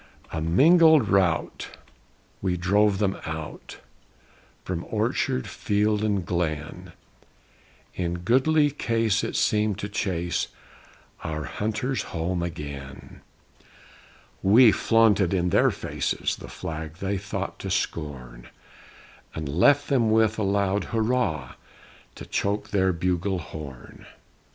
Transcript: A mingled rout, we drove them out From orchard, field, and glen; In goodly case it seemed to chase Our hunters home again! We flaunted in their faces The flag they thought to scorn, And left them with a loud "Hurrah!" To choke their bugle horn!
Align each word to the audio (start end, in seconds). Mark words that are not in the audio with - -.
A 0.31 0.41
mingled 0.41 1.09
rout, 1.09 1.77
we 2.41 2.57
drove 2.57 2.97
them 2.97 3.17
out 3.23 3.77
From 4.65 4.83
orchard, 4.89 5.47
field, 5.47 6.03
and 6.03 6.25
glen; 6.25 6.93
In 7.93 8.15
goodly 8.25 8.71
case 8.71 9.23
it 9.23 9.35
seemed 9.35 9.77
to 9.77 9.87
chase 9.87 10.47
Our 11.23 11.43
hunters 11.43 12.01
home 12.17 12.41
again! 12.41 13.21
We 14.41 14.71
flaunted 14.71 15.35
in 15.35 15.51
their 15.51 15.69
faces 15.69 16.35
The 16.35 16.47
flag 16.49 16.95
they 16.95 17.19
thought 17.19 17.59
to 17.59 17.69
scorn, 17.69 18.49
And 19.35 19.47
left 19.47 19.87
them 19.87 20.09
with 20.09 20.39
a 20.39 20.43
loud 20.43 20.85
"Hurrah!" 20.85 21.53
To 22.15 22.25
choke 22.25 22.71
their 22.71 22.91
bugle 22.91 23.37
horn! 23.37 24.07